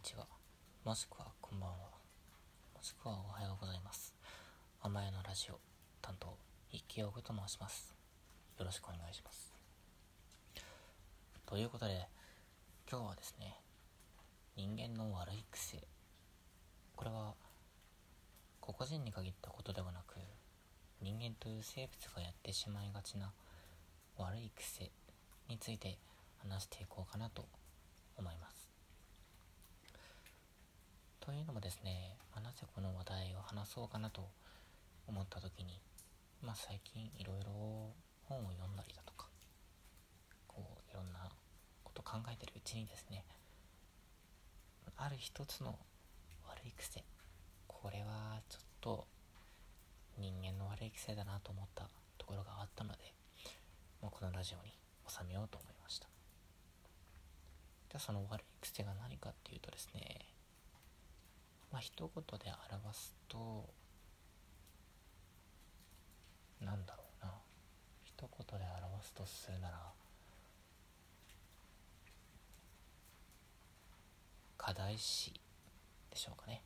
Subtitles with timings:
[0.00, 0.26] にちは。
[0.82, 1.76] もしくはこんばんは。
[1.76, 4.14] もしくはおはようございます。
[4.80, 5.60] 甘えのラジオ
[6.00, 6.38] 担当
[6.72, 7.94] 一気ヨグと申します。
[8.58, 9.52] よろしくお願いします。
[11.44, 12.08] ということで
[12.90, 13.60] 今日はですね
[14.56, 15.84] 人間の悪い癖。
[16.96, 17.34] これは
[18.62, 20.16] 個々人に限ったことではなく
[21.02, 23.30] 人間という生物がやってしまいがちな
[24.16, 24.90] 悪い癖
[25.50, 25.98] について
[26.38, 27.44] 話していこうかなと
[28.16, 28.59] 思います。
[31.20, 34.26] というのもですね、まあ、なぜこの話題を話そうかなと
[35.06, 35.78] 思った時に、
[36.42, 37.50] まあ、最近いろいろ
[38.24, 39.26] 本を読んだりだとか
[40.48, 41.28] こういろんな
[41.84, 43.24] こと考えてるうちにですね
[44.96, 45.78] ある一つの
[46.48, 47.04] 悪い癖
[47.66, 49.06] これはちょっと
[50.18, 51.84] 人間の悪い癖だなと思った
[52.18, 53.12] ところがあったので
[54.00, 54.72] もうこのラジオに
[55.06, 56.06] 収めようと思いました。
[57.90, 60.39] じゃあその悪い癖が何かっていうとですね
[61.70, 63.68] まあ一言で表すと
[66.60, 67.32] なんだろうな。
[68.04, 69.92] 一言で表すとするなら
[74.58, 75.32] 課題詞
[76.10, 76.62] でしょうかね。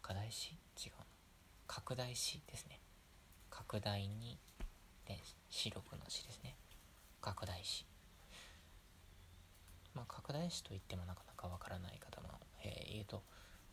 [0.00, 0.92] 課題詞違う
[1.68, 2.80] 拡大詞ですね。
[3.48, 4.38] 拡大に
[5.06, 5.18] で
[5.50, 6.56] 視力の詞ですね。
[7.20, 7.86] 拡大詞
[9.94, 13.22] まあ拡大詞といってもなかなかわからない方も、えー、いると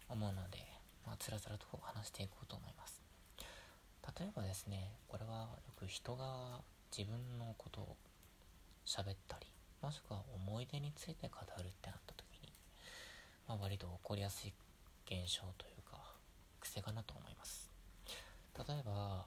[0.10, 0.60] 思うので、
[1.06, 3.02] まあ、つらつらと話していこうと思います。
[4.20, 6.62] 例えばですね、これはよく人が
[6.96, 7.96] 自分のことを
[8.86, 9.48] 喋ったり、
[9.82, 12.52] もしくは思い出について語るってなった時に、
[13.48, 14.54] まあ、割と起こりやすい
[15.06, 16.02] 現象というか、
[16.60, 17.70] 癖かなと思います。
[18.58, 19.26] 例えば、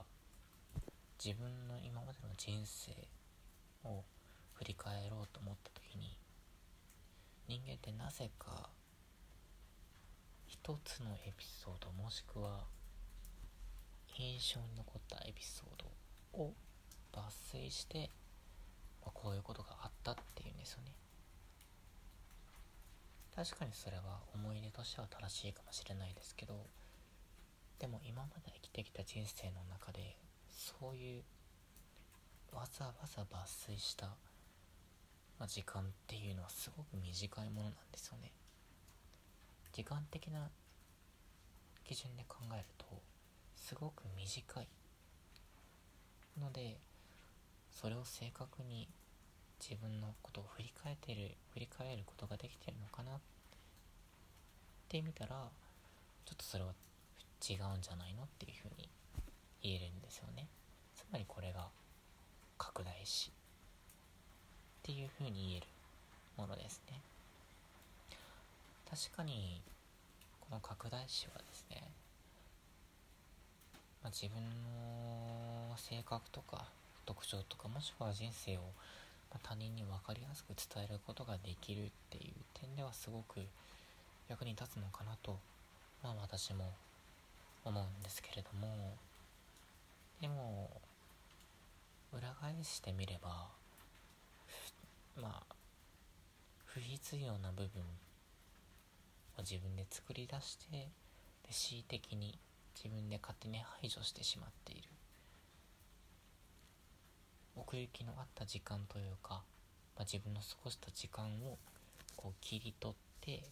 [1.25, 2.91] 自分の今までの人生
[3.85, 4.03] を
[4.55, 6.19] 振り返ろうと思った時に、
[7.49, 8.69] 人間ってなぜか
[10.53, 12.67] 一つのエピソードもしくは
[14.19, 15.83] 印象に残ったエピソー
[16.37, 16.53] ドを
[17.11, 17.21] 抜
[17.51, 18.11] 粋して、
[19.01, 20.93] まあ、こういうことがあったっていうんですよね。
[23.35, 26.67] 確かにそれは思い出としては正しいかもしれないですけど
[27.79, 30.17] でも今まで生きてきた人生の中で
[30.51, 31.23] そういう
[32.55, 34.11] わざわざ抜粋した、
[35.41, 38.33] ま、時間っていうのはすごく短いものなんですよね。
[39.73, 40.51] 時間的な
[41.85, 42.87] 基準で考えると
[43.57, 44.69] すごく短い
[46.41, 46.77] ので
[47.71, 48.89] それを正確に
[49.61, 53.21] 自分のことを振り返ってる振り返ることができてるのかなっ
[54.89, 55.49] て見たら
[56.25, 56.71] ちょっとそれは
[57.41, 58.89] 違うんじゃないのっていうふうに
[59.63, 60.47] 言えるんですよね。
[60.95, 61.69] つまりこれが
[62.59, 63.33] 拡大詞っ
[64.83, 65.67] ていうふうに言える
[66.37, 67.01] ものですね。
[68.93, 69.63] 確かに
[70.39, 71.83] この拡大詞はですね、
[74.05, 76.67] まあ、自分の性格とか
[77.07, 78.61] 特徴とかもしくは人生を
[79.43, 83.41] 他人に分かりやすく伝えることができるっていう点ではすごく
[84.29, 85.39] 役に立つのかなと
[86.05, 86.71] まあ私も
[87.65, 88.93] 思うんですけれども
[90.21, 90.69] でも
[92.13, 93.47] 裏返してみれば
[95.19, 95.55] まあ
[96.67, 97.83] 不必要な部分
[99.39, 100.89] 自分で作り出してで
[101.49, 102.39] 恣意的に
[102.75, 104.89] 自分で勝手に排除してしまっている。
[107.57, 109.43] 奥行きのあった時間というか、
[109.97, 111.59] まあ、自分の過ごした時間を
[112.17, 113.43] こう切り取って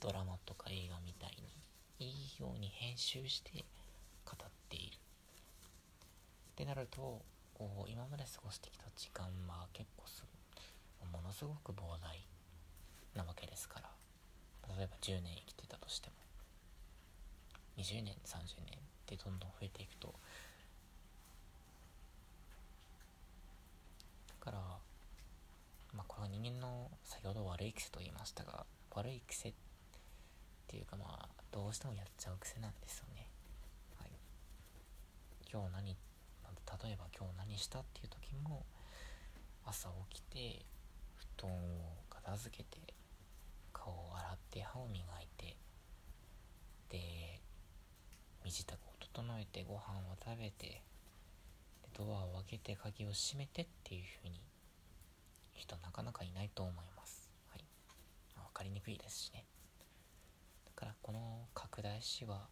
[0.00, 1.36] ドラマとか映画みたい
[1.98, 3.64] にいいように編集して
[4.24, 4.96] 語っている。
[4.96, 7.22] ってなると
[7.54, 10.24] こう今まで過ごしてきた時間は結構す
[11.12, 12.26] ものすごく膨大
[13.14, 13.99] なわけですから。
[14.68, 16.14] 例えば10年生きてたとしても
[17.78, 20.14] 20年30年ってどんどん増えていくと
[24.28, 24.58] だから
[25.94, 28.64] まあこれは人間の先ほど悪い癖と言いましたが
[28.94, 29.52] 悪い癖っ
[30.66, 33.26] ていうかまあどうしてもやっちゃう癖なんですよね。
[33.98, 34.10] はい。
[35.52, 35.96] 今日何
[36.84, 38.64] 例えば今日何したっていう時も
[39.66, 40.64] 朝起きて
[41.36, 41.56] 布団を
[42.08, 42.78] 片付けて
[43.82, 45.56] 顔を洗って歯を磨いて
[46.90, 47.40] で
[48.44, 50.82] 身支度を整えてご飯を食べて
[51.96, 54.40] ドアを開けて鍵を閉めてっていう風に
[55.54, 57.28] 人なかなかいないと思います。
[57.50, 57.64] はい。
[58.34, 59.44] 分かりにくいですしね。
[60.66, 62.48] だからこの拡大詞は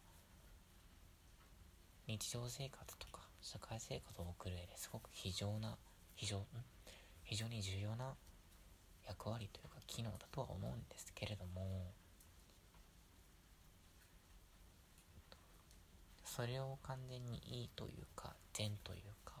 [2.07, 5.77] 日常生活とか社会生活を送る上ですごく非常な
[6.15, 6.43] 非常
[7.23, 8.13] 非常に重要な
[9.07, 11.91] 役割というか機能だとは思うんですけれども
[16.23, 19.33] それを完全にいいというか善というか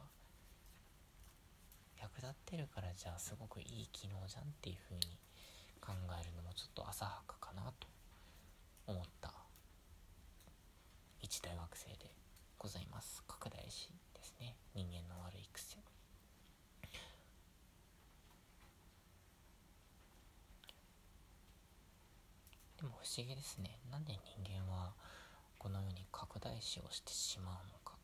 [2.01, 5.17] 役立ってるからじゃあすごくいい機能じゃんっていう風に
[5.79, 7.87] 考えるのもちょっと浅はかかなと
[8.87, 9.31] 思った
[11.21, 12.11] 一大学生で
[12.57, 13.23] ございます。
[13.27, 14.55] 拡大師ですね。
[14.73, 15.77] 人間の悪い癖。
[22.79, 23.75] でも不思議ですね。
[23.91, 24.93] なんで人間は
[25.57, 27.99] このように拡大視をしてしまうのか。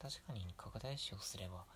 [0.00, 1.66] 確かに拡大視をすれば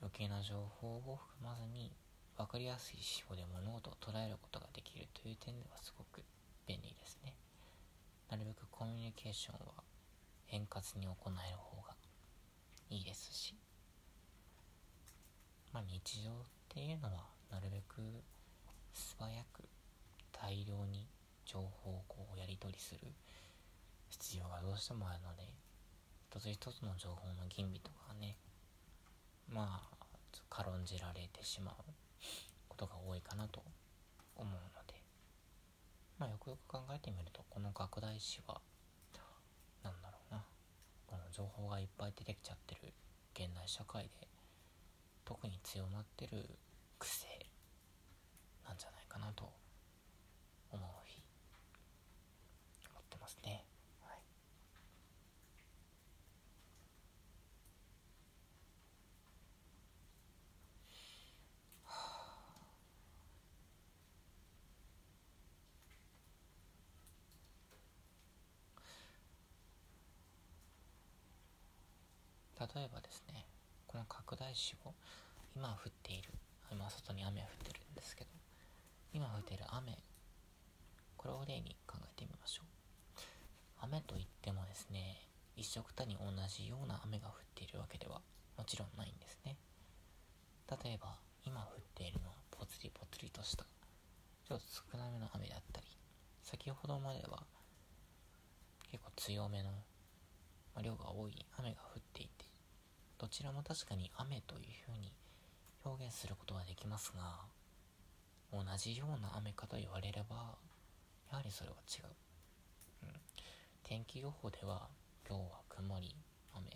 [0.00, 1.92] 余計な情報を含まずに
[2.36, 6.24] 分かりやすい手法で物事を捉えることができるという点ではすごく
[6.66, 7.32] 便利ですね。
[8.30, 9.84] なるべくコミュニケーションは
[10.50, 11.94] 円滑に行える方が
[12.90, 13.54] いいですし。
[15.72, 16.34] まあ日常っ
[16.68, 18.02] ていうのはなるべく
[18.92, 19.64] 素早く
[20.32, 21.06] 大量に
[21.44, 23.00] 情報をこうやり取りする
[24.08, 25.42] 必要がどうしてもあるので
[26.30, 28.36] 一つ一つの情報の吟味とかね
[29.48, 29.92] まあ
[30.48, 31.74] 軽んじられてしまう
[32.68, 33.62] ことが多いかなと
[34.36, 34.94] 思うので
[36.18, 38.60] まあよくよく考えてみるとこの拡大子は
[39.82, 40.42] 何だろうな
[41.06, 42.92] この情報がいっぱい出てきちゃってる
[43.34, 44.10] 現代社会で
[45.24, 46.44] 特に強まってる
[46.98, 47.31] 癖
[48.66, 49.44] なんじゃないかなと
[50.70, 51.22] 思う日
[52.90, 53.64] 思ってますね。
[72.74, 73.44] 例えばですね
[73.88, 74.94] この拡大子を
[75.56, 76.30] 今降っている
[76.70, 78.30] 今外に雨降ってるんですけど
[79.12, 79.98] 今降っている雨。
[81.16, 82.66] これを例に考えてみましょう。
[83.82, 88.20] 雨といってもですね一緒くたに同じような雨が降っているわけでは
[88.56, 89.56] もちろんないんですね。
[90.82, 93.64] 例えば今降っているのはぽつりぽつりとした
[94.48, 95.86] ちょっと少なめの雨だったり
[96.42, 97.42] 先ほどまでは
[98.90, 99.70] 結構強めの、
[100.74, 102.44] ま、量が多い雨が降っていて
[103.18, 105.12] どちらも確かに雨というふうに
[105.84, 107.40] 表現することはできますが
[108.52, 110.56] 同じような雨かと言われれば
[111.30, 112.06] やはりそれは違う、
[113.04, 113.08] うん、
[113.82, 114.88] 天気予報では
[115.26, 116.14] 今日は曇り
[116.52, 116.66] 雨。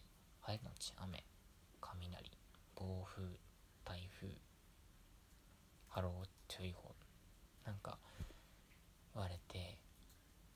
[0.40, 1.22] 晴れのち雨。
[1.80, 2.30] 雷。
[2.74, 3.22] 暴風。
[3.84, 4.32] 台風。
[5.88, 6.94] 波浪注意報。
[7.66, 7.98] なんか
[9.14, 9.76] 言われて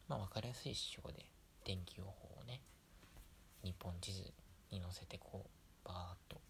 [0.08, 1.26] まあ分かりやすい指標で
[1.64, 2.62] 天気予報をね
[3.62, 4.32] 日本地図
[4.70, 6.40] に載せてこうバーッと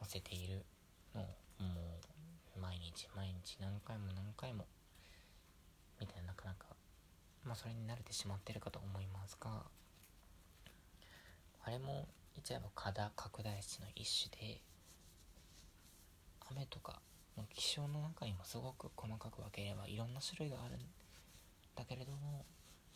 [0.00, 0.64] 載せている
[1.14, 1.24] のを
[1.62, 2.00] も
[2.56, 2.78] う毎
[3.44, 4.66] 日何回も何回も
[6.00, 6.66] みたいななかなか
[7.44, 9.62] まあそれに慣れてしまってるかと思いますが
[11.64, 14.60] あれも言っちゃえば過多拡大子の一種で
[16.50, 17.00] 雨とか
[17.36, 20.78] の気象の中にもすごく細かく分ければいろんな種類があるん
[21.74, 22.44] だけれども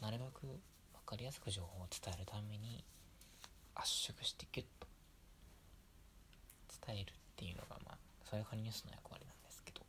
[0.00, 0.58] なるべく分
[1.04, 2.84] かりやすく情報を伝えるために
[3.74, 4.86] 圧縮してギュッと
[6.86, 9.80] 伝えるっていうのがまあそれがニュースの役割なんですけど、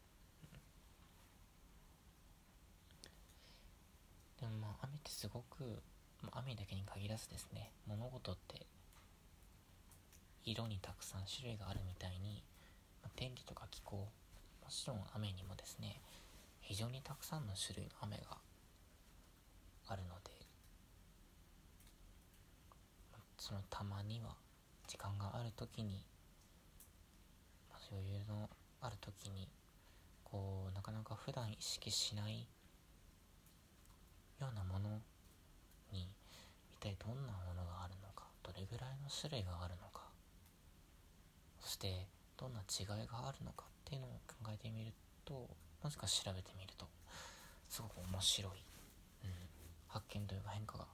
[4.42, 5.82] うん、でもまあ雨ってすごく、
[6.34, 8.66] 雨だけに限らずですね物事って
[10.44, 12.44] 色にたくさん種類があるみたいに、
[13.02, 14.08] ま、天気とか気候も
[14.70, 16.02] ちろん雨にもですね
[16.62, 18.38] 非常にたくさんの種類の雨が
[19.88, 20.32] あるので
[23.38, 24.36] そのたまには
[24.88, 26.04] 時間がある時に、
[27.72, 28.50] まあ、余裕の
[28.82, 29.48] ある時に
[30.24, 32.46] こうなかなか普段意識しない
[34.40, 34.90] ようなもの
[35.92, 36.08] に
[36.72, 40.08] 一体どんなものがあるのかどれぐらいの種類があるのか
[41.60, 44.94] そしてどんな違いがあるのかっていうのを考えてみる
[45.26, 45.48] と
[45.84, 46.88] もしくは調べてみると
[47.68, 48.64] すごく面白い、
[49.24, 49.32] うん、
[49.88, 50.86] 発見というか変化が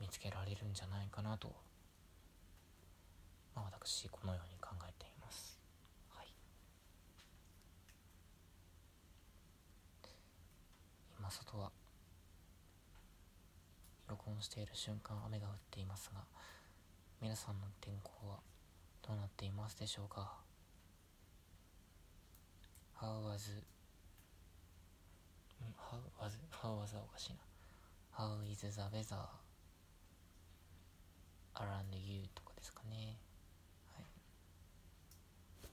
[0.00, 1.52] 見つけられるんじゃないかなと、
[3.54, 5.58] まあ、私このように考えています。
[6.10, 6.28] はい、
[11.18, 11.72] 今外は
[14.08, 16.22] 録音している瞬間雨が降っていますが
[17.20, 18.38] 皆さんの天候は
[19.06, 20.32] どうなっていますでしょうか
[23.00, 23.62] ?How was
[25.88, 27.38] How was How was おかしいな。
[28.12, 29.16] How is the weather
[31.54, 33.16] around you とかですかね。
[33.94, 34.04] はい。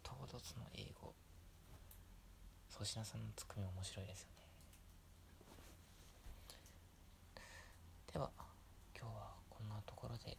[0.04, 1.14] 唐突の英語。
[2.72, 4.35] 粗品さんのツッコミ面白いですよね。
[8.16, 8.30] では
[8.98, 10.38] 今日はこんなところで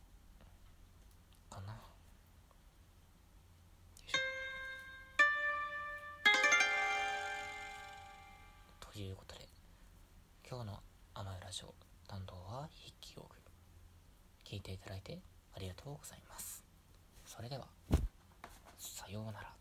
[1.50, 1.74] かな。
[8.80, 9.46] ということで
[10.48, 10.80] 今日の
[11.12, 11.74] 「甘いラジオ」
[12.08, 13.36] 担当は筆記用具。
[14.42, 15.20] 聞いていただいて
[15.54, 16.64] ありがとうございます。
[17.26, 17.68] それでは
[18.78, 19.55] さようなら。